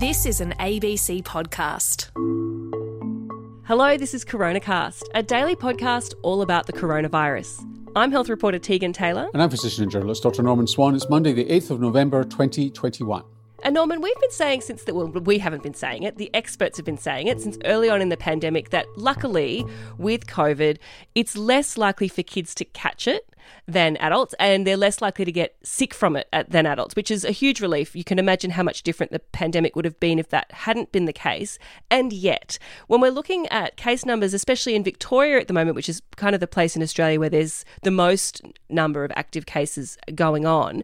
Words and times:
This 0.00 0.24
is 0.24 0.40
an 0.40 0.54
ABC 0.58 1.22
podcast. 1.24 2.08
Hello, 3.66 3.98
this 3.98 4.14
is 4.14 4.24
CoronaCast, 4.24 5.02
a 5.14 5.22
daily 5.22 5.54
podcast 5.54 6.14
all 6.22 6.40
about 6.40 6.66
the 6.66 6.72
coronavirus. 6.72 7.62
I'm 7.94 8.10
health 8.10 8.30
reporter 8.30 8.58
Tegan 8.58 8.94
Taylor. 8.94 9.28
And 9.34 9.42
I'm 9.42 9.50
physician 9.50 9.82
and 9.82 9.92
journalist 9.92 10.22
Dr. 10.22 10.42
Norman 10.42 10.66
Swan. 10.66 10.94
It's 10.94 11.10
Monday, 11.10 11.34
the 11.34 11.44
8th 11.44 11.72
of 11.72 11.80
November, 11.82 12.24
2021. 12.24 13.24
And 13.62 13.74
Norman, 13.74 14.00
we've 14.00 14.20
been 14.20 14.30
saying 14.30 14.62
since 14.62 14.84
that, 14.84 14.94
well, 14.94 15.08
we 15.08 15.38
haven't 15.38 15.62
been 15.62 15.74
saying 15.74 16.02
it, 16.02 16.16
the 16.16 16.34
experts 16.34 16.78
have 16.78 16.86
been 16.86 16.98
saying 16.98 17.26
it 17.26 17.40
since 17.40 17.58
early 17.64 17.90
on 17.90 18.00
in 18.00 18.08
the 18.08 18.16
pandemic 18.16 18.70
that 18.70 18.86
luckily 18.96 19.66
with 19.98 20.26
COVID, 20.26 20.78
it's 21.14 21.36
less 21.36 21.76
likely 21.76 22.08
for 22.08 22.22
kids 22.22 22.54
to 22.56 22.64
catch 22.64 23.06
it 23.06 23.30
than 23.66 23.96
adults, 23.98 24.34
and 24.38 24.66
they're 24.66 24.76
less 24.76 25.00
likely 25.00 25.24
to 25.24 25.32
get 25.32 25.56
sick 25.62 25.92
from 25.92 26.16
it 26.16 26.28
uh, 26.32 26.44
than 26.48 26.66
adults, 26.66 26.96
which 26.96 27.10
is 27.10 27.24
a 27.24 27.30
huge 27.30 27.60
relief. 27.60 27.94
You 27.94 28.04
can 28.04 28.18
imagine 28.18 28.52
how 28.52 28.62
much 28.62 28.82
different 28.82 29.12
the 29.12 29.18
pandemic 29.18 29.76
would 29.76 29.84
have 29.84 29.98
been 30.00 30.18
if 30.18 30.28
that 30.30 30.50
hadn't 30.52 30.92
been 30.92 31.04
the 31.04 31.12
case. 31.12 31.58
And 31.90 32.12
yet, 32.12 32.58
when 32.86 33.00
we're 33.00 33.10
looking 33.10 33.46
at 33.48 33.76
case 33.76 34.04
numbers, 34.04 34.34
especially 34.34 34.74
in 34.74 34.84
Victoria 34.84 35.40
at 35.40 35.48
the 35.48 35.54
moment, 35.54 35.76
which 35.76 35.88
is 35.88 36.00
kind 36.16 36.34
of 36.34 36.40
the 36.40 36.46
place 36.46 36.76
in 36.76 36.82
Australia 36.82 37.20
where 37.20 37.30
there's 37.30 37.64
the 37.82 37.90
most 37.90 38.42
number 38.68 39.04
of 39.04 39.12
active 39.16 39.46
cases 39.46 39.98
going 40.14 40.46
on, 40.46 40.82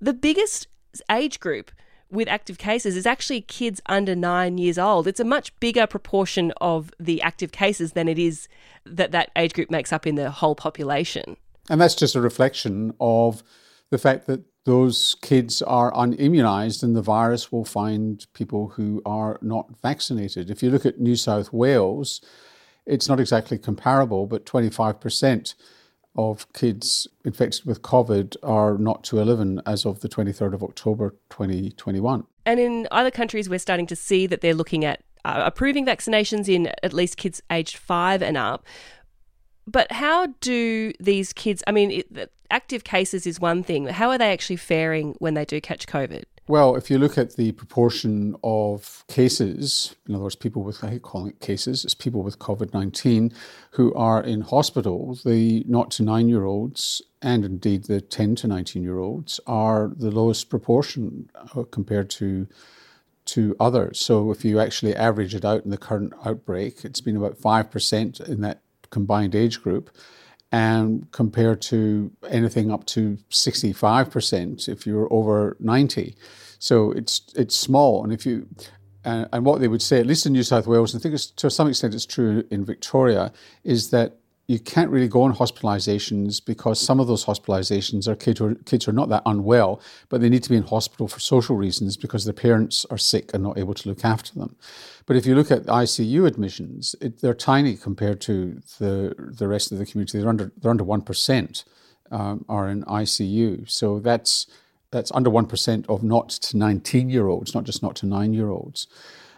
the 0.00 0.12
biggest 0.12 0.66
age 1.10 1.40
group 1.40 1.70
with 2.10 2.28
active 2.28 2.58
cases 2.58 2.96
is 2.96 3.06
actually 3.06 3.42
kids 3.42 3.80
under 3.86 4.14
nine 4.14 4.58
years 4.58 4.78
old. 4.78 5.06
It's 5.06 5.20
a 5.20 5.24
much 5.24 5.58
bigger 5.60 5.86
proportion 5.86 6.52
of 6.60 6.90
the 6.98 7.20
active 7.22 7.52
cases 7.52 7.92
than 7.92 8.08
it 8.08 8.18
is 8.18 8.48
that 8.84 9.12
that 9.12 9.30
age 9.36 9.52
group 9.52 9.70
makes 9.70 9.92
up 9.92 10.06
in 10.06 10.14
the 10.14 10.30
whole 10.30 10.54
population. 10.54 11.36
And 11.68 11.80
that's 11.80 11.94
just 11.94 12.14
a 12.14 12.20
reflection 12.20 12.94
of 12.98 13.42
the 13.90 13.98
fact 13.98 14.26
that 14.26 14.42
those 14.64 15.16
kids 15.22 15.62
are 15.62 15.92
unimmunized 15.92 16.82
and 16.82 16.94
the 16.94 17.02
virus 17.02 17.50
will 17.50 17.64
find 17.64 18.26
people 18.34 18.68
who 18.68 19.00
are 19.06 19.38
not 19.40 19.68
vaccinated. 19.80 20.50
If 20.50 20.62
you 20.62 20.70
look 20.70 20.84
at 20.84 21.00
New 21.00 21.16
South 21.16 21.52
Wales, 21.52 22.20
it's 22.86 23.08
not 23.08 23.20
exactly 23.20 23.58
comparable, 23.58 24.26
but 24.26 24.44
25% 24.46 25.54
of 26.18 26.52
kids 26.52 27.06
infected 27.24 27.64
with 27.64 27.80
COVID 27.80 28.36
are 28.42 28.76
not 28.76 29.04
to 29.04 29.20
11 29.20 29.62
as 29.64 29.86
of 29.86 30.00
the 30.00 30.08
23rd 30.08 30.52
of 30.52 30.64
October 30.64 31.14
2021. 31.30 32.24
And 32.44 32.60
in 32.60 32.88
other 32.90 33.12
countries, 33.12 33.48
we're 33.48 33.60
starting 33.60 33.86
to 33.86 33.96
see 33.96 34.26
that 34.26 34.40
they're 34.40 34.52
looking 34.52 34.84
at 34.84 35.02
uh, 35.24 35.42
approving 35.46 35.86
vaccinations 35.86 36.48
in 36.48 36.72
at 36.82 36.92
least 36.92 37.16
kids 37.16 37.40
aged 37.50 37.76
five 37.76 38.20
and 38.20 38.36
up. 38.36 38.66
But 39.66 39.92
how 39.92 40.34
do 40.40 40.92
these 40.98 41.32
kids, 41.32 41.62
I 41.66 41.72
mean, 41.72 41.90
it, 41.92 42.32
active 42.50 42.82
cases 42.82 43.26
is 43.26 43.38
one 43.38 43.62
thing, 43.62 43.86
how 43.86 44.10
are 44.10 44.18
they 44.18 44.32
actually 44.32 44.56
faring 44.56 45.14
when 45.20 45.34
they 45.34 45.44
do 45.44 45.60
catch 45.60 45.86
COVID? 45.86 46.24
Well, 46.48 46.76
if 46.76 46.90
you 46.90 46.98
look 46.98 47.18
at 47.18 47.36
the 47.36 47.52
proportion 47.52 48.34
of 48.42 49.04
cases, 49.06 49.94
in 50.08 50.14
other 50.14 50.24
words, 50.24 50.34
people 50.34 50.62
with, 50.62 50.82
I 50.82 50.88
hate 50.88 51.02
calling 51.02 51.28
it 51.28 51.40
cases, 51.40 51.84
it's 51.84 51.94
people 51.94 52.22
with 52.22 52.38
COVID 52.38 52.72
19 52.72 53.34
who 53.72 53.92
are 53.92 54.22
in 54.22 54.40
hospital, 54.40 55.18
the 55.26 55.62
not 55.68 55.90
to 55.92 56.02
nine 56.02 56.26
year 56.26 56.44
olds 56.44 57.02
and 57.20 57.44
indeed 57.44 57.84
the 57.84 58.00
10 58.00 58.34
to 58.36 58.46
19 58.46 58.82
year 58.82 58.98
olds 58.98 59.40
are 59.46 59.92
the 59.94 60.10
lowest 60.10 60.48
proportion 60.48 61.28
uh, 61.34 61.64
compared 61.64 62.08
to 62.10 62.48
to 63.26 63.54
others. 63.60 64.00
So 64.00 64.30
if 64.30 64.42
you 64.42 64.58
actually 64.58 64.96
average 64.96 65.34
it 65.34 65.44
out 65.44 65.66
in 65.66 65.70
the 65.70 65.76
current 65.76 66.14
outbreak, 66.24 66.82
it's 66.82 67.02
been 67.02 67.18
about 67.18 67.38
5% 67.38 68.26
in 68.26 68.40
that 68.40 68.62
combined 68.88 69.34
age 69.34 69.62
group 69.62 69.90
and 70.50 71.10
compared 71.12 71.60
to 71.60 72.10
anything 72.28 72.70
up 72.70 72.86
to 72.86 73.18
65% 73.30 74.68
if 74.68 74.86
you're 74.86 75.12
over 75.12 75.56
90. 75.60 76.16
So 76.58 76.90
it's 76.92 77.22
it's 77.36 77.56
small, 77.56 78.02
and 78.02 78.12
if 78.12 78.26
you 78.26 78.48
uh, 79.04 79.26
and 79.32 79.44
what 79.44 79.60
they 79.60 79.68
would 79.68 79.82
say, 79.82 80.00
at 80.00 80.06
least 80.06 80.26
in 80.26 80.32
New 80.32 80.42
South 80.42 80.66
Wales, 80.66 80.92
and 80.92 81.00
I 81.00 81.02
think 81.02 81.18
to 81.36 81.50
some 81.50 81.68
extent 81.68 81.94
it's 81.94 82.04
true 82.04 82.44
in 82.50 82.64
Victoria, 82.64 83.32
is 83.64 83.90
that 83.90 84.17
you 84.48 84.58
can't 84.58 84.90
really 84.90 85.08
go 85.08 85.22
on 85.22 85.34
hospitalizations 85.34 86.42
because 86.42 86.80
some 86.80 87.00
of 87.00 87.06
those 87.06 87.26
hospitalizations 87.26 88.08
are 88.08 88.16
kids 88.16 88.38
who 88.38 88.46
are, 88.46 88.54
kids 88.54 88.86
who 88.86 88.90
are 88.90 88.94
not 88.94 89.10
that 89.10 89.22
unwell, 89.26 89.78
but 90.08 90.22
they 90.22 90.30
need 90.30 90.42
to 90.42 90.48
be 90.48 90.56
in 90.56 90.62
hospital 90.62 91.06
for 91.06 91.20
social 91.20 91.54
reasons 91.54 91.98
because 91.98 92.24
their 92.24 92.32
parents 92.32 92.86
are 92.90 92.96
sick 92.96 93.30
and 93.34 93.42
not 93.42 93.58
able 93.58 93.74
to 93.74 93.86
look 93.86 94.06
after 94.06 94.34
them. 94.34 94.56
But 95.04 95.16
if 95.16 95.26
you 95.26 95.34
look 95.34 95.50
at 95.50 95.64
ICU 95.64 96.26
admissions, 96.26 96.96
it, 96.98 97.20
they're 97.20 97.34
tiny 97.34 97.76
compared 97.76 98.22
to 98.22 98.60
the 98.78 99.14
the 99.18 99.48
rest 99.48 99.70
of 99.70 99.78
the 99.78 99.84
community. 99.84 100.18
They're 100.18 100.28
under 100.30 100.50
they're 100.56 100.70
under 100.70 100.84
one 100.84 101.02
percent 101.02 101.64
um, 102.10 102.46
are 102.48 102.70
in 102.70 102.84
ICU. 102.84 103.68
So 103.70 104.00
that's 104.00 104.46
that's 104.90 105.12
under 105.12 105.28
one 105.28 105.46
percent 105.46 105.84
of 105.90 106.02
not 106.02 106.30
to 106.30 106.56
nineteen 106.56 107.10
year 107.10 107.28
olds, 107.28 107.54
not 107.54 107.64
just 107.64 107.82
not 107.82 107.96
to 107.96 108.06
nine 108.06 108.32
year 108.32 108.48
olds, 108.48 108.86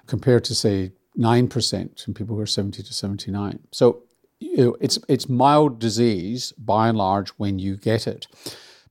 compared 0.07 0.45
to 0.45 0.55
say 0.55 0.93
nine 1.17 1.49
percent 1.49 2.05
in 2.07 2.15
people 2.15 2.37
who 2.37 2.43
are 2.43 2.47
seventy 2.47 2.85
to 2.85 2.93
seventy 2.95 3.33
nine. 3.33 3.59
So 3.73 4.05
you 4.41 4.57
know, 4.57 4.77
it's 4.81 4.99
it's 5.09 5.29
mild 5.29 5.79
disease 5.79 6.53
by 6.59 6.89
and 6.89 6.99
large 6.99 7.29
when 7.31 7.59
you 7.59 7.77
get 7.77 8.07
it. 8.07 8.27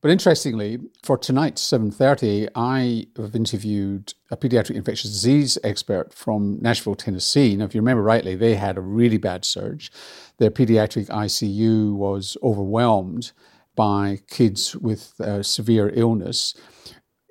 But 0.01 0.11
interestingly, 0.11 0.79
for 1.03 1.17
tonight's 1.17 1.61
7:30, 1.61 2.47
I 2.55 3.07
have 3.17 3.35
interviewed 3.35 4.13
a 4.31 4.37
pediatric 4.37 4.75
infectious 4.75 5.11
disease 5.11 5.57
expert 5.63 6.13
from 6.13 6.59
Nashville, 6.61 6.95
Tennessee. 6.95 7.55
Now, 7.55 7.65
if 7.65 7.75
you 7.75 7.81
remember 7.81 8.03
rightly, 8.03 8.35
they 8.35 8.55
had 8.55 8.77
a 8.77 8.81
really 8.81 9.17
bad 9.17 9.43
surge. 9.43 9.91
Their 10.37 10.51
pediatric 10.51 11.09
ICU 11.09 11.93
was 11.93 12.37
overwhelmed 12.41 13.33
by 13.75 14.19
kids 14.29 14.75
with 14.75 15.19
uh, 15.19 15.43
severe 15.43 15.91
illness. 15.93 16.53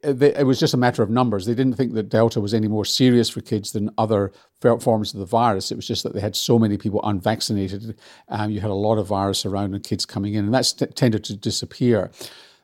Uh, 0.05 0.15
it 0.21 0.47
was 0.47 0.61
just 0.61 0.75
a 0.75 0.79
matter 0.79 1.03
of 1.03 1.11
numbers. 1.11 1.47
They 1.47 1.55
didn't 1.55 1.77
think 1.77 1.95
that 1.95 2.09
Delta 2.09 2.41
was 2.41 2.55
any 2.55 2.69
more 2.69 2.85
serious 2.85 3.29
for 3.29 3.41
kids 3.41 3.73
than 3.73 3.91
other 3.99 4.33
forms 4.61 5.13
of 5.13 5.21
the 5.21 5.27
virus. 5.27 5.73
It 5.73 5.77
was 5.77 5.87
just 5.87 6.03
that 6.05 6.15
they 6.15 6.21
had 6.21 6.37
so 6.37 6.59
many 6.59 6.77
people 6.77 7.01
unvaccinated. 7.03 7.99
Um, 8.29 8.51
you 8.51 8.61
had 8.61 8.71
a 8.71 8.75
lot 8.75 8.99
of 8.99 9.07
virus 9.07 9.45
around 9.45 9.75
and 9.75 9.83
kids 9.83 10.07
coming 10.07 10.35
in, 10.35 10.45
and 10.45 10.55
that's 10.55 10.73
t- 10.73 10.87
tended 10.87 11.25
to 11.25 11.37
disappear. 11.37 12.11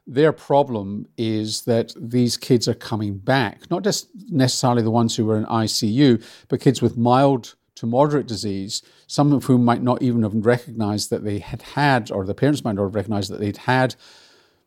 Their 0.07 0.33
problem 0.33 1.07
is 1.17 1.63
that 1.63 1.93
these 1.97 2.37
kids 2.37 2.69
are 2.69 2.75
coming 2.75 3.17
back, 3.19 3.71
not 3.71 3.83
just 3.83 4.09
necessarily 4.29 4.83
the 4.83 4.91
ones 4.91 5.17
who 5.17 5.25
were 5.25 5.39
in 5.39 5.47
ICU, 5.47 6.23
but 6.49 6.61
kids 6.61 6.83
with 6.83 6.97
mild 6.97 7.55
to 7.77 7.87
moderate 7.87 8.27
disease, 8.27 8.83
some 9.07 9.33
of 9.33 9.45
whom 9.45 9.65
might 9.65 9.83
not 9.83 10.03
even 10.03 10.23
have 10.23 10.35
recognized 10.35 11.11
that 11.11 11.25
they 11.25 11.39
had 11.39 11.63
had, 11.63 12.11
or 12.11 12.25
the 12.25 12.35
parents 12.35 12.63
might 12.63 12.77
not 12.77 12.85
have 12.85 12.95
recognized 12.95 13.31
that 13.31 13.41
they'd 13.41 13.57
had 13.57 13.97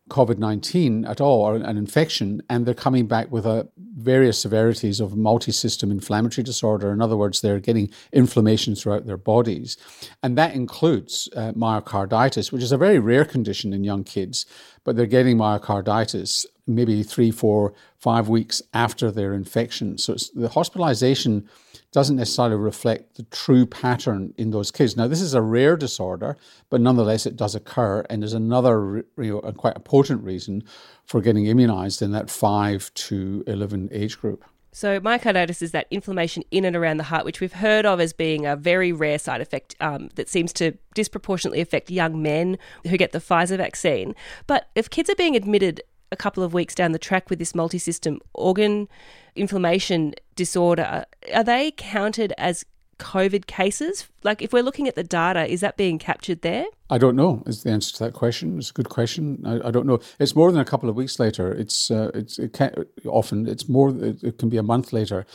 COVID 0.10 0.38
19 0.38 1.06
at 1.06 1.22
all, 1.22 1.42
or 1.42 1.56
an 1.56 1.78
infection, 1.78 2.42
and 2.50 2.66
they're 2.66 2.74
coming 2.74 3.08
back 3.08 3.32
with 3.32 3.46
a 3.46 3.68
various 3.98 4.40
severities 4.40 5.00
of 5.00 5.18
multi 5.18 5.52
system 5.52 5.92
inflammatory 5.92 6.44
disorder. 6.44 6.92
In 6.92 7.02
other 7.02 7.18
words, 7.18 7.42
they're 7.42 7.60
getting 7.60 7.90
inflammation 8.14 8.76
throughout 8.76 9.06
their 9.06 9.18
bodies. 9.18 9.78
And 10.24 10.38
that 10.38 10.54
includes 10.54 11.30
uh, 11.36 11.54
myocarditis, 11.54 12.52
which 12.52 12.64
is 12.64 12.72
a 12.72 12.78
very 12.78 13.00
rare 13.00 13.26
condition 13.26 13.74
in 13.74 13.84
young 13.84 14.04
kids, 14.04 14.46
but 14.84 14.96
they're 14.96 15.06
getting 15.06 15.38
myocarditis 15.38 16.46
maybe 16.68 17.02
three, 17.04 17.32
four, 17.32 17.74
five 17.98 18.28
weeks 18.30 18.62
after 18.74 19.10
their 19.10 19.34
infection. 19.34 19.98
So 19.98 20.16
the 20.36 20.50
hospitalization 20.50 21.50
doesn't 21.92 22.18
necessarily 22.18 22.58
reflect 22.58 23.16
the 23.16 23.24
true 23.24 23.66
pattern 23.66 24.34
in 24.38 24.52
those 24.52 24.72
kids. 24.72 24.98
Now, 24.98 25.08
this 25.08 25.22
is 25.22 25.34
a 25.34 25.42
rare 25.42 25.78
disorder, 25.78 26.38
but 26.70 26.82
nonetheless, 26.82 27.26
it 27.26 27.38
does 27.38 27.56
occur, 27.56 28.06
and 28.10 28.24
is 28.24 28.34
another 28.34 29.06
you 29.18 29.42
know, 29.42 29.52
quite 29.54 29.78
a 29.78 29.80
potent 29.80 30.24
reason 30.24 30.64
for 31.06 31.22
getting 31.22 31.46
immunized 31.46 32.02
in 32.02 32.12
that 32.12 32.30
5 32.30 32.94
to 32.94 33.44
11 33.48 33.90
age 33.92 34.20
group. 34.20 34.44
So, 34.74 35.00
myocarditis 35.00 35.64
is 35.64 35.72
that 35.72 35.88
inflammation 35.90 36.44
in 36.52 36.64
and 36.64 36.76
around 36.76 36.98
the 36.98 37.06
heart, 37.06 37.26
which 37.26 37.40
we've 37.40 37.54
heard 37.54 37.86
of 37.86 38.00
as 38.00 38.14
being 38.14 38.46
a 38.46 38.56
very 38.56 38.92
rare 38.92 39.18
side 39.18 39.42
effect 39.42 39.76
um, 39.80 40.10
that 40.16 40.30
seems 40.30 40.54
to 40.54 40.74
disproportionately 40.94 41.62
affect 41.62 41.90
young 41.90 42.22
men 42.22 42.60
who 42.86 42.96
get 42.96 43.12
the 43.12 43.18
Pfizer 43.18 43.58
vaccine. 43.58 44.14
But 44.46 44.70
if 44.76 44.90
kids 44.92 45.10
are 45.10 45.16
being 45.16 45.36
admitted 45.36 45.82
a 46.12 46.16
couple 46.16 46.44
of 46.44 46.54
weeks 46.54 46.76
down 46.76 46.92
the 46.92 47.00
track 47.00 47.30
with 47.30 47.40
this 47.40 47.54
multi 47.54 47.78
system 47.78 48.20
organ 48.34 48.88
inflammation 49.36 50.14
disorder, 50.36 51.06
are 51.34 51.44
they 51.44 51.72
counted 51.72 52.34
as 52.38 52.66
COVID 53.00 53.46
cases? 53.48 54.08
Like, 54.24 54.42
if 54.42 54.52
we're 54.52 54.64
looking 54.64 54.88
at 54.88 54.96
the 54.96 55.04
data, 55.04 55.46
is 55.46 55.62
that 55.62 55.78
being 55.78 56.00
captured 56.00 56.42
there? 56.42 56.66
I 56.90 56.98
don't 56.98 57.16
know. 57.16 57.44
Is 57.46 57.64
the 57.64 57.70
answer 57.70 57.94
to 57.98 58.04
that 58.06 58.14
question? 58.14 58.58
It's 58.58 58.70
a 58.70 58.74
good 58.74 58.90
question. 58.90 59.44
I, 59.46 59.68
I 59.68 59.72
don't 59.72 59.86
know. 59.86 60.00
It's 60.20 60.36
more 60.36 60.52
than 60.52 60.62
a 60.62 60.66
couple 60.66 60.90
of 60.90 60.96
weeks 60.96 61.20
later. 61.20 61.52
It's 61.52 61.92
uh, 61.92 62.12
it's 62.14 62.40
it 62.40 62.54
can, 62.54 62.86
often 63.06 63.48
it's 63.48 63.68
more. 63.68 63.90
It, 63.90 64.24
it, 64.24 64.38
can 64.38 64.50
be 64.50 64.58
a 64.58 64.64
month 64.64 64.94
later, 64.94 65.26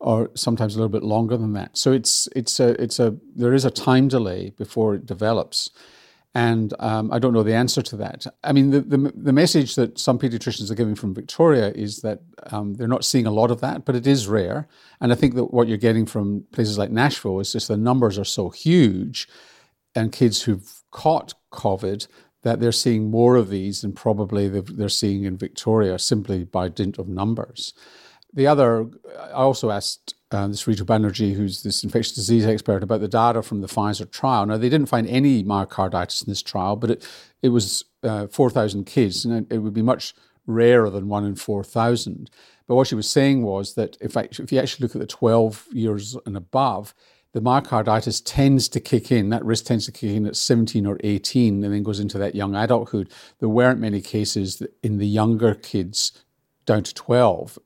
or 0.00 0.30
sometimes 0.34 0.74
a 0.74 0.78
little 0.78 0.88
bit 0.90 1.02
longer 1.02 1.36
than 1.36 1.52
that. 1.54 1.76
So 1.76 1.92
it's 1.92 2.28
it's 2.36 2.60
a 2.60 2.80
it's 2.82 2.98
a 2.98 3.16
there 3.34 3.54
is 3.54 3.64
a 3.64 3.70
time 3.70 4.08
delay 4.08 4.50
before 4.50 4.94
it 4.94 5.06
develops. 5.06 5.70
And 6.38 6.72
um, 6.78 7.10
I 7.10 7.18
don't 7.18 7.32
know 7.32 7.42
the 7.42 7.56
answer 7.56 7.82
to 7.82 7.96
that. 7.96 8.24
I 8.44 8.52
mean, 8.52 8.70
the, 8.70 8.80
the, 8.80 9.12
the, 9.12 9.32
message 9.32 9.74
that 9.74 9.98
some 9.98 10.20
pediatricians 10.20 10.70
are 10.70 10.76
giving 10.76 10.94
from 10.94 11.12
Victoria 11.12 11.72
is 11.72 12.02
that 12.02 12.20
um, 12.52 12.74
they're 12.74 12.86
not 12.86 13.04
seeing 13.04 13.26
a 13.26 13.32
lot 13.32 13.50
of 13.50 13.60
that, 13.60 13.84
but 13.84 13.96
it 13.96 14.06
is 14.06 14.28
rare. 14.28 14.68
And 15.00 15.10
I 15.10 15.16
think 15.16 15.34
that 15.34 15.52
what 15.52 15.66
you're 15.66 15.76
getting 15.76 16.06
from 16.06 16.44
places 16.52 16.78
like 16.78 16.92
Nashville 16.92 17.40
is 17.40 17.50
just 17.50 17.66
the 17.66 17.76
numbers 17.76 18.20
are 18.20 18.24
so 18.24 18.50
huge, 18.50 19.26
and 19.96 20.12
kids 20.12 20.42
who've 20.42 20.72
caught 20.92 21.34
COVID 21.52 22.06
that 22.44 22.60
they're 22.60 22.70
seeing 22.70 23.10
more 23.10 23.34
of 23.34 23.50
these 23.50 23.80
than 23.80 23.92
probably 23.92 24.46
they're 24.48 24.88
seeing 24.88 25.24
in 25.24 25.36
Victoria 25.36 25.98
simply 25.98 26.44
by 26.44 26.68
dint 26.68 26.98
of 26.98 27.08
numbers. 27.08 27.74
The 28.32 28.46
other, 28.46 28.86
I 29.20 29.30
also 29.30 29.72
asked 29.72 30.14
uh, 30.30 30.46
this 30.48 30.64
Ritu 30.64 30.82
Banerjee, 30.82 31.34
who's 31.34 31.62
this 31.62 31.82
infectious 31.82 32.14
disease 32.14 32.46
expert, 32.46 32.82
about 32.82 33.00
the 33.00 33.08
data 33.08 33.42
from 33.42 33.60
the 33.60 33.66
Pfizer 33.66 34.10
trial. 34.10 34.44
Now, 34.46 34.56
they 34.56 34.68
didn't 34.68 34.88
find 34.88 35.06
any 35.06 35.42
myocarditis 35.42 36.22
in 36.22 36.30
this 36.30 36.42
trial, 36.42 36.76
but 36.76 36.90
it, 36.90 37.08
it 37.42 37.48
was 37.48 37.84
uh, 38.02 38.26
4,000 38.26 38.84
kids, 38.84 39.24
and 39.24 39.34
it, 39.34 39.54
it 39.54 39.58
would 39.58 39.74
be 39.74 39.82
much 39.82 40.14
rarer 40.46 40.90
than 40.90 41.08
one 41.08 41.24
in 41.24 41.34
4,000. 41.34 42.30
But 42.66 42.74
what 42.74 42.86
she 42.86 42.94
was 42.94 43.08
saying 43.08 43.42
was 43.42 43.74
that 43.74 43.96
if, 44.00 44.16
I, 44.16 44.28
if 44.30 44.52
you 44.52 44.58
actually 44.58 44.84
look 44.84 44.94
at 44.94 45.00
the 45.00 45.06
12 45.06 45.68
years 45.72 46.16
and 46.26 46.36
above, 46.36 46.94
the 47.32 47.40
myocarditis 47.40 48.22
tends 48.24 48.68
to 48.70 48.80
kick 48.80 49.10
in, 49.10 49.30
that 49.30 49.44
risk 49.44 49.66
tends 49.66 49.86
to 49.86 49.92
kick 49.92 50.10
in 50.10 50.26
at 50.26 50.36
17 50.36 50.86
or 50.86 50.98
18 51.04 51.62
and 51.62 51.72
then 51.72 51.82
goes 51.82 52.00
into 52.00 52.18
that 52.18 52.34
young 52.34 52.54
adulthood. 52.54 53.10
There 53.38 53.48
weren't 53.48 53.80
many 53.80 54.00
cases 54.00 54.62
in 54.82 54.98
the 54.98 55.06
younger 55.06 55.54
kids 55.54 56.12
down 56.68 56.82
to 56.82 56.94
12 56.94 57.58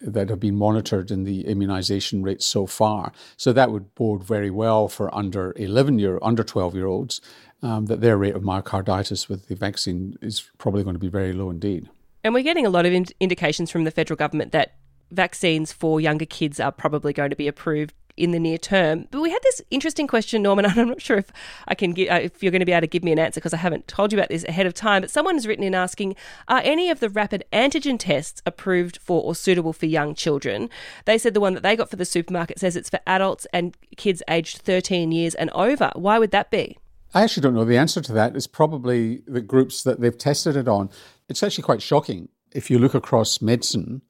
that 0.00 0.30
have 0.30 0.40
been 0.40 0.56
monitored 0.56 1.10
in 1.10 1.24
the 1.24 1.46
immunization 1.46 2.22
rates 2.22 2.46
so 2.46 2.66
far. 2.66 3.12
So 3.36 3.52
that 3.52 3.70
would 3.70 3.94
bode 3.94 4.24
very 4.24 4.50
well 4.50 4.88
for 4.88 5.14
under 5.14 5.52
11 5.56 5.98
year, 5.98 6.18
under 6.22 6.42
12 6.42 6.74
year 6.74 6.86
olds, 6.86 7.20
um, 7.62 7.86
that 7.86 8.00
their 8.00 8.16
rate 8.16 8.34
of 8.34 8.42
myocarditis 8.42 9.28
with 9.28 9.48
the 9.48 9.54
vaccine 9.54 10.16
is 10.22 10.50
probably 10.58 10.82
going 10.82 10.94
to 10.94 11.00
be 11.00 11.08
very 11.08 11.32
low 11.32 11.50
indeed. 11.50 11.88
And 12.24 12.32
we're 12.34 12.42
getting 12.42 12.66
a 12.66 12.70
lot 12.70 12.86
of 12.86 12.92
in- 12.92 13.06
indications 13.20 13.70
from 13.70 13.84
the 13.84 13.90
federal 13.90 14.16
government 14.16 14.52
that 14.52 14.76
vaccines 15.10 15.72
for 15.72 16.00
younger 16.00 16.26
kids 16.26 16.58
are 16.58 16.72
probably 16.72 17.12
going 17.12 17.30
to 17.30 17.36
be 17.36 17.46
approved 17.46 17.94
in 18.16 18.30
the 18.30 18.38
near 18.38 18.58
term. 18.58 19.06
But 19.10 19.20
we 19.20 19.30
had 19.30 19.42
this 19.42 19.62
interesting 19.70 20.06
question, 20.06 20.42
Norman. 20.42 20.66
And 20.76 20.80
I'm 20.80 20.88
not 20.88 21.00
sure 21.00 21.18
if 21.18 21.30
I 21.68 21.74
can 21.74 21.92
uh, 21.92 22.20
if 22.22 22.42
you're 22.42 22.50
going 22.50 22.60
to 22.60 22.66
be 22.66 22.72
able 22.72 22.80
to 22.82 22.86
give 22.88 23.04
me 23.04 23.12
an 23.12 23.18
answer 23.18 23.40
because 23.40 23.54
I 23.54 23.58
haven't 23.58 23.86
told 23.86 24.12
you 24.12 24.18
about 24.18 24.30
this 24.30 24.44
ahead 24.44 24.66
of 24.66 24.74
time. 24.74 25.02
But 25.02 25.10
someone 25.10 25.36
has 25.36 25.46
written 25.46 25.64
in 25.64 25.74
asking, 25.74 26.16
are 26.48 26.60
any 26.64 26.90
of 26.90 27.00
the 27.00 27.08
rapid 27.08 27.44
antigen 27.52 27.98
tests 27.98 28.42
approved 28.44 28.98
for 28.98 29.22
or 29.22 29.34
suitable 29.34 29.72
for 29.72 29.86
young 29.86 30.14
children? 30.14 30.68
They 31.04 31.18
said 31.18 31.34
the 31.34 31.40
one 31.40 31.54
that 31.54 31.62
they 31.62 31.76
got 31.76 31.88
for 31.88 31.96
the 31.96 32.04
supermarket 32.04 32.58
says 32.58 32.74
it's 32.74 32.90
for 32.90 33.00
adults 33.06 33.46
and 33.52 33.76
kids 33.96 34.22
aged 34.28 34.58
13 34.58 35.12
years 35.12 35.34
and 35.34 35.50
over. 35.50 35.92
Why 35.94 36.18
would 36.18 36.32
that 36.32 36.50
be? 36.50 36.78
I 37.14 37.22
actually 37.22 37.42
don't 37.42 37.54
know 37.54 37.64
the 37.64 37.78
answer 37.78 38.00
to 38.00 38.12
that. 38.12 38.36
It's 38.36 38.46
probably 38.46 39.22
the 39.26 39.40
groups 39.40 39.82
that 39.84 40.00
they've 40.00 40.18
tested 40.18 40.56
it 40.56 40.68
on. 40.68 40.90
It's 41.28 41.42
actually 41.42 41.64
quite 41.64 41.80
shocking 41.80 42.28
if 42.52 42.70
you 42.70 42.78
look 42.78 42.94
across 42.94 43.40
medicine 43.40 44.02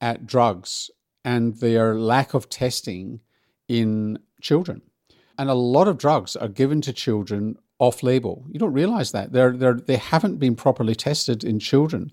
at 0.00 0.26
drugs 0.26 0.90
and 1.24 1.56
their 1.56 1.94
lack 1.96 2.34
of 2.34 2.48
testing 2.48 3.20
in 3.68 4.18
children. 4.40 4.82
And 5.38 5.50
a 5.50 5.54
lot 5.54 5.88
of 5.88 5.98
drugs 5.98 6.36
are 6.36 6.48
given 6.48 6.80
to 6.82 6.92
children 6.92 7.56
off 7.78 8.02
label. 8.02 8.44
You 8.50 8.58
don't 8.58 8.72
realize 8.72 9.12
that. 9.12 9.32
They're, 9.32 9.52
they're, 9.52 9.74
they 9.74 9.96
haven't 9.96 10.38
been 10.38 10.56
properly 10.56 10.94
tested 10.94 11.44
in 11.44 11.58
children. 11.58 12.10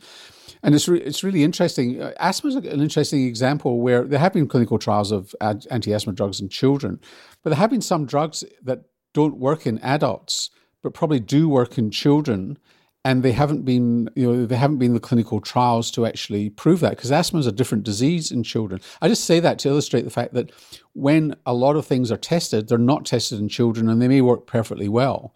And 0.62 0.76
it's, 0.76 0.88
re- 0.88 1.00
it's 1.02 1.24
really 1.24 1.44
interesting. 1.44 2.02
Uh, 2.02 2.14
asthma 2.20 2.50
is 2.50 2.56
an 2.56 2.66
interesting 2.66 3.26
example 3.26 3.80
where 3.80 4.04
there 4.04 4.20
have 4.20 4.34
been 4.34 4.48
clinical 4.48 4.78
trials 4.78 5.12
of 5.12 5.34
ad- 5.40 5.66
anti 5.72 5.94
asthma 5.94 6.14
drugs 6.14 6.42
in 6.42 6.50
children, 6.50 7.00
but 7.44 7.52
there 7.52 7.60
have 7.60 7.70
been 7.70 7.82
some 7.82 8.06
drugs 8.06 8.44
that 8.62 8.84
don't 9.14 9.38
work 9.38 9.66
in 9.66 9.80
adults, 9.80 10.50
but 10.82 10.94
probably 10.94 11.20
do 11.20 11.48
work 11.48 11.78
in 11.78 11.92
children 11.92 12.58
and 13.06 13.22
they 13.22 13.34
haven't 13.34 13.64
been 13.64 14.10
you 14.16 14.32
know 14.32 14.46
they 14.46 14.56
haven't 14.56 14.78
been 14.78 14.94
the 14.94 15.00
clinical 15.00 15.42
trials 15.42 15.92
to 15.92 16.06
actually 16.06 16.50
prove 16.50 16.80
that 16.80 16.92
because 16.92 17.12
asthma 17.12 17.40
is 17.40 17.48
a 17.48 17.52
different 17.52 17.84
disease 17.84 18.32
in 18.32 18.44
children. 18.44 18.82
I 19.02 19.08
just 19.08 19.26
say 19.26 19.40
that 19.40 19.60
to 19.60 19.70
illustrate 19.70 20.04
the 20.04 20.10
fact 20.10 20.34
that 20.34 20.52
when 20.94 21.36
a 21.46 21.54
lot 21.54 21.76
of 21.76 21.86
things 21.86 22.12
are 22.12 22.18
tested 22.18 22.68
they're 22.68 22.78
not 22.78 23.06
tested 23.06 23.40
in 23.40 23.50
children 23.50 23.90
and 23.90 24.02
they 24.02 24.08
may 24.08 24.22
work 24.22 24.48
perfectly 24.48 24.88
well. 24.88 25.34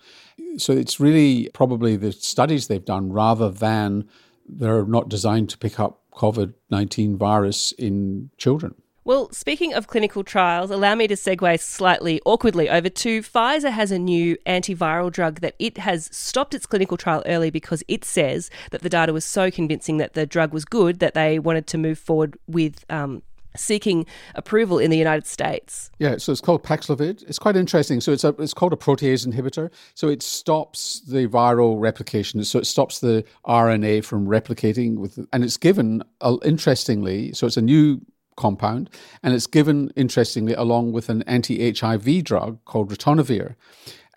So 0.57 0.73
it's 0.73 0.99
really 0.99 1.49
probably 1.53 1.95
the 1.95 2.11
studies 2.11 2.67
they've 2.67 2.83
done 2.83 3.11
rather 3.11 3.49
than 3.49 4.07
they're 4.47 4.85
not 4.85 5.09
designed 5.09 5.49
to 5.49 5.57
pick 5.57 5.79
up 5.79 6.01
covid-19 6.13 7.17
virus 7.17 7.73
in 7.73 8.29
children 8.37 8.73
well, 9.07 9.31
speaking 9.31 9.73
of 9.73 9.87
clinical 9.87 10.21
trials, 10.21 10.69
allow 10.69 10.93
me 10.93 11.07
to 11.07 11.13
segue 11.13 11.61
slightly 11.61 12.19
awkwardly 12.25 12.69
over 12.69 12.89
to 12.89 13.21
Pfizer 13.21 13.71
has 13.71 13.89
a 13.89 13.97
new 13.97 14.35
antiviral 14.45 15.09
drug 15.09 15.39
that 15.39 15.55
it 15.59 15.77
has 15.77 16.09
stopped 16.11 16.53
its 16.53 16.65
clinical 16.65 16.97
trial 16.97 17.23
early 17.25 17.49
because 17.49 17.85
it 17.87 18.03
says 18.03 18.49
that 18.71 18.81
the 18.81 18.89
data 18.89 19.13
was 19.13 19.23
so 19.23 19.49
convincing 19.49 19.95
that 19.95 20.11
the 20.11 20.25
drug 20.25 20.51
was 20.51 20.65
good 20.65 20.99
that 20.99 21.13
they 21.13 21.39
wanted 21.39 21.67
to 21.67 21.77
move 21.77 21.97
forward 21.97 22.37
with 22.47 22.83
um, 22.89 23.23
seeking 23.55 24.05
approval 24.35 24.77
in 24.77 24.91
the 24.91 24.97
United 24.97 25.25
States. 25.25 25.89
Yeah, 25.99 26.17
so 26.17 26.33
it's 26.33 26.41
called 26.41 26.63
Paxlovid. 26.63 27.23
It's 27.29 27.39
quite 27.39 27.55
interesting. 27.55 28.01
So 28.01 28.11
it's 28.11 28.25
a, 28.25 28.35
it's 28.39 28.53
called 28.53 28.73
a 28.73 28.75
protease 28.75 29.25
inhibitor. 29.25 29.71
So 29.93 30.09
it 30.09 30.21
stops 30.21 30.99
the 31.07 31.27
viral 31.27 31.79
replication. 31.79 32.43
So 32.43 32.59
it 32.59 32.67
stops 32.67 32.99
the 32.99 33.23
RNA 33.45 34.03
from 34.03 34.27
replicating 34.27 34.97
with, 34.97 35.17
and 35.31 35.45
it's 35.45 35.55
given 35.55 36.03
uh, 36.19 36.35
interestingly. 36.43 37.31
So 37.31 37.47
it's 37.47 37.55
a 37.55 37.61
new 37.61 38.01
compound, 38.37 38.89
and 39.21 39.33
it's 39.33 39.47
given, 39.47 39.91
interestingly, 39.97 40.53
along 40.53 40.93
with 40.93 41.09
an 41.09 41.23
anti 41.23 41.73
HIV 41.73 42.23
drug 42.23 42.63
called 42.63 42.89
ritonavir. 42.89 43.55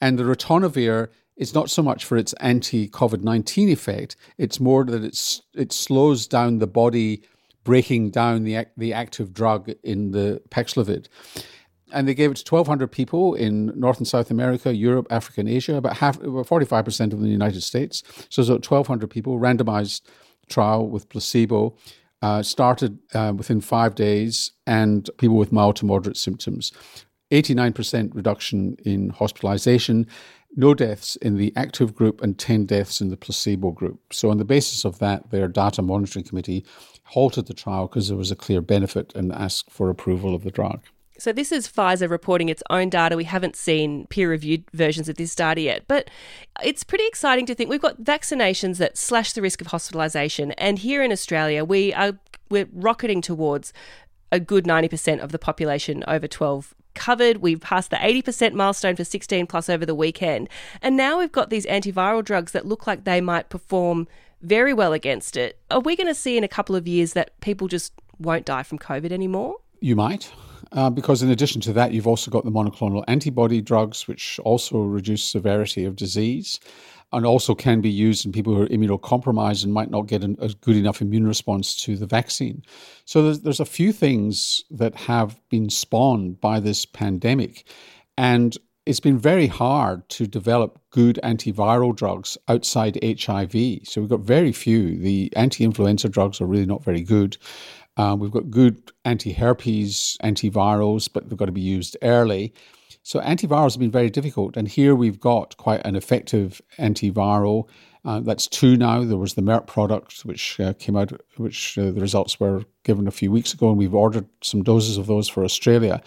And 0.01 0.19
the 0.19 0.25
ritonavir 0.25 1.09
is 1.37 1.55
not 1.55 1.71
so 1.71 1.83
much 1.83 2.05
for 2.05 2.17
its 2.17 2.33
anti 2.35 2.89
COVID 2.89 3.23
19 3.23 3.69
effect, 3.69 4.15
it's 4.39 4.61
more 4.61 4.85
that 4.85 5.03
it's, 5.03 5.43
it 5.55 5.73
slows 5.73 6.29
down 6.29 6.59
the 6.59 6.67
body 6.69 7.23
breaking 7.65 8.11
down 8.11 8.45
the, 8.45 8.67
the 8.77 8.93
active 8.93 9.33
drug 9.33 9.71
in 9.83 10.13
the 10.13 10.41
Paxlovid. 10.51 11.09
And 11.93 12.07
they 12.07 12.15
gave 12.15 12.31
it 12.31 12.37
to 12.37 12.55
1,200 12.55 12.89
people 12.89 13.35
in 13.35 13.73
North 13.79 13.99
and 13.99 14.07
South 14.07 14.31
America, 14.31 14.75
Europe, 14.75 15.09
Africa, 15.11 15.41
and 15.41 15.49
Asia, 15.49 15.75
about 15.75 15.97
half, 15.97 16.19
about 16.23 16.47
45% 16.47 17.13
of 17.13 17.21
the 17.21 17.29
United 17.29 17.63
States. 17.63 18.03
So 18.29 18.43
it's 18.43 18.49
about 18.49 18.71
1,200 18.71 19.09
people, 19.09 19.39
randomized 19.39 20.03
trial 20.49 20.89
with 20.89 21.09
placebo 21.09 21.75
uh, 22.23 22.43
started 22.43 22.99
uh, 23.15 23.33
within 23.37 23.61
five 23.61 23.95
days, 23.95 24.53
and 24.67 25.09
people 25.19 25.37
with 25.37 25.53
mild 25.53 25.77
to 25.77 25.87
moderate 25.87 26.17
symptoms. 26.17 26.73
89% 27.31 28.15
reduction 28.15 28.77
in 28.85 29.11
hospitalization, 29.11 30.07
no 30.57 30.75
deaths 30.75 31.17
in 31.17 31.37
the 31.37 31.53
active 31.57 31.95
group, 31.95 32.21
and 32.23 32.39
10 32.39 32.67
deaths 32.67 33.01
in 33.01 33.09
the 33.09 33.17
placebo 33.17 33.71
group. 33.71 34.01
So, 34.13 34.31
on 34.31 34.39
the 34.39 34.45
basis 34.45 34.85
of 34.85 34.99
that, 34.99 35.31
their 35.31 35.47
data 35.47 35.81
monitoring 35.81 36.25
committee 36.25 36.65
halted 37.05 37.47
the 37.47 37.55
trial 37.55 37.87
because 37.87 38.09
there 38.09 38.17
was 38.17 38.31
a 38.31 38.37
clear 38.37 38.61
benefit 38.61 39.13
and 39.15 39.33
asked 39.33 39.71
for 39.71 39.91
approval 39.91 40.35
of 40.35 40.43
the 40.43 40.51
drug. 40.51 40.81
So, 41.21 41.35
this 41.35 41.53
is 41.53 41.69
Pfizer 41.69 42.09
reporting 42.09 42.49
its 42.49 42.63
own 42.71 42.89
data. 42.89 43.15
We 43.15 43.25
haven't 43.25 43.55
seen 43.55 44.07
peer 44.07 44.31
reviewed 44.31 44.65
versions 44.73 45.07
of 45.07 45.17
this 45.17 45.35
data 45.35 45.61
yet, 45.61 45.85
but 45.87 46.09
it's 46.65 46.83
pretty 46.83 47.07
exciting 47.07 47.45
to 47.45 47.55
think 47.55 47.69
we've 47.69 47.79
got 47.79 48.01
vaccinations 48.01 48.79
that 48.79 48.97
slash 48.97 49.35
the 49.35 49.43
risk 49.43 49.61
of 49.61 49.67
hospitalisation. 49.67 50.55
And 50.57 50.79
here 50.79 51.03
in 51.03 51.13
Australia, 51.13 51.63
we 51.63 51.93
are 51.93 52.19
we're 52.49 52.69
rocketing 52.73 53.21
towards 53.21 53.75
a 54.33 54.41
good 54.41 54.65
90% 54.65 55.21
of 55.21 55.31
the 55.31 55.39
population 55.39 56.03
over 56.09 56.27
12 56.27 56.75
covered. 56.95 57.39
We've 57.39 57.61
passed 57.61 57.91
the 57.91 57.97
80% 57.97 58.55
milestone 58.55 58.97
for 58.97 59.05
16 59.05 59.47
plus 59.47 59.69
over 59.69 59.85
the 59.85 59.95
weekend. 59.95 60.49
And 60.81 60.97
now 60.97 61.19
we've 61.19 61.31
got 61.31 61.51
these 61.51 61.67
antiviral 61.67 62.25
drugs 62.25 62.53
that 62.53 62.65
look 62.65 62.87
like 62.87 63.05
they 63.05 63.21
might 63.21 63.51
perform 63.51 64.09
very 64.41 64.73
well 64.73 64.95
against 64.95 65.37
it. 65.37 65.59
Are 65.71 65.81
we 65.81 65.97
going 65.97 66.07
to 66.07 66.15
see 66.15 66.39
in 66.39 66.45
a 66.45 66.49
couple 66.49 66.75
of 66.75 66.89
years 66.89 67.13
that 67.13 67.39
people 67.41 67.69
just 67.69 67.93
won't 68.19 68.47
die 68.47 68.63
from 68.63 68.79
COVID 68.79 69.13
anymore? 69.13 69.57
You 69.81 69.97
might 69.97 70.33
uh, 70.73 70.91
because 70.91 71.23
in 71.23 71.31
addition 71.31 71.61
to 71.63 71.73
that, 71.73 71.93
you've 71.93 72.07
also 72.07 72.31
got 72.31 72.45
the 72.45 72.51
monoclonal 72.51 73.05
antibody 73.09 73.61
drugs, 73.61 74.07
which 74.07 74.39
also 74.45 74.79
reduce 74.79 75.25
severity 75.25 75.85
of 75.85 75.97
disease 75.97 76.61
and 77.13 77.27
also 77.27 77.55
can 77.55 77.81
be 77.81 77.91
used 77.91 78.25
in 78.25 78.33
people 78.33 78.55
who 78.55 78.63
are 78.63 78.69
immunocompromised 78.69 79.65
and 79.65 79.73
might 79.73 79.91
not 79.91 80.07
get 80.07 80.23
an, 80.23 80.37
a 80.41 80.49
good 80.61 80.77
enough 80.77 81.01
immune 81.01 81.27
response 81.27 81.75
to 81.75 81.97
the 81.97 82.07
vaccine. 82.07 82.63
So 83.05 83.23
there's, 83.23 83.41
there's 83.41 83.61
a 83.61 83.65
few 83.65 83.93
things 83.93 84.65
that 84.71 84.95
have 84.95 85.41
been 85.49 85.71
spawned 85.71 86.41
by 86.41 86.61
this 86.61 86.87
pandemic. 86.87 87.67
And 88.17 88.57
it's 88.87 89.01
been 89.01 89.19
very 89.19 89.47
hard 89.47 90.09
to 90.11 90.27
develop 90.27 90.81
good 90.91 91.19
antiviral 91.23 91.95
drugs 91.95 92.39
outside 92.49 92.99
HIV. 93.03 93.81
So 93.85 94.01
we've 94.01 94.11
got 94.11 94.21
very 94.21 94.53
few. 94.53 94.97
The 94.97 95.33
anti 95.37 95.65
influenza 95.65 96.09
drugs 96.09 96.41
are 96.41 96.47
really 96.47 96.67
not 96.67 96.85
very 96.85 97.03
good. 97.03 97.37
Uh, 98.01 98.15
we've 98.15 98.31
got 98.31 98.51
good 98.51 98.93
anti 99.05 99.31
herpes 99.31 100.17
antivirals, 100.25 101.07
but 101.13 101.29
they've 101.29 101.37
got 101.37 101.45
to 101.45 101.53
be 101.53 101.61
used 101.61 101.99
early. 102.01 102.55
So 103.03 103.21
antivirals 103.21 103.75
have 103.75 103.81
been 103.81 103.91
very 103.91 104.09
difficult. 104.09 104.57
And 104.57 104.67
here 104.67 104.95
we've 104.95 105.21
got 105.21 105.55
quite 105.59 105.85
an 105.85 105.97
effective 105.97 106.63
antiviral. 106.79 107.69
Uh, 108.07 108.21
that's 108.21 108.47
two 108.47 108.79
now. 108.79 109.05
There 109.05 109.19
was 109.19 109.35
the 109.35 109.43
Merck 109.43 109.67
product, 109.67 110.25
which 110.25 110.59
uh, 110.59 110.73
came 110.79 110.97
out, 110.97 111.13
which 111.37 111.77
uh, 111.77 111.91
the 111.91 112.01
results 112.01 112.41
were 112.41 112.65
given 112.85 113.07
a 113.07 113.11
few 113.11 113.31
weeks 113.31 113.53
ago, 113.53 113.69
and 113.69 113.77
we've 113.77 113.95
ordered 113.95 114.27
some 114.43 114.63
doses 114.63 114.97
of 114.97 115.07
those 115.07 115.29
for 115.29 115.45
Australia. 115.45 116.01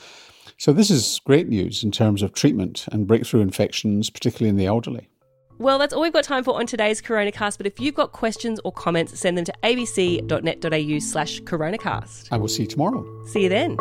So 0.58 0.74
this 0.74 0.90
is 0.90 1.22
great 1.26 1.48
news 1.48 1.84
in 1.84 1.92
terms 1.92 2.24
of 2.24 2.34
treatment 2.34 2.86
and 2.92 3.06
breakthrough 3.06 3.42
infections, 3.42 4.10
particularly 4.10 4.50
in 4.50 4.58
the 4.58 4.66
elderly. 4.66 5.10
Well, 5.58 5.80
that's 5.80 5.94
all 5.94 6.02
we've 6.02 6.14
got 6.14 6.24
time 6.24 6.44
for 6.44 6.56
on 6.56 6.66
today's 6.66 7.02
Coronacast. 7.02 7.58
But 7.58 7.68
if 7.68 7.80
you've 7.80 7.96
got 7.96 8.12
questions 8.12 8.60
or 8.64 8.72
comments, 8.72 9.20
send 9.20 9.38
them 9.38 9.46
to 9.46 9.54
abc.net.au 9.64 11.00
slash 11.00 11.42
coronacast. 11.42 12.30
I 12.32 12.38
will 12.38 12.48
see 12.48 12.64
you 12.64 12.68
tomorrow. 12.68 13.06
See 13.28 13.44
you 13.44 13.50
then. 13.50 13.78